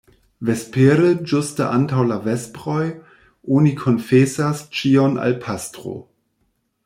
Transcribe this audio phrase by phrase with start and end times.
[0.47, 2.87] Vespere, ĝuste antaŭ la vesproj,
[3.59, 5.97] oni konfesas ĉion al pastro.